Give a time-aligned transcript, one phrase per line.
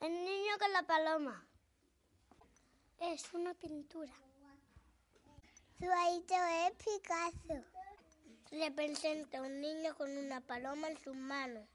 [0.00, 1.44] El niño con la paloma.
[3.00, 4.12] Es una pintura.
[5.80, 7.64] Su es Picasso.
[8.52, 11.66] Representa un niño con una paloma en sus manos.